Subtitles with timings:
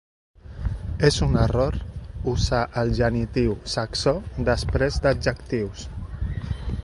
[1.09, 1.77] És un error
[2.31, 4.15] usar el genitiu saxó
[4.49, 5.85] després d'adjectius.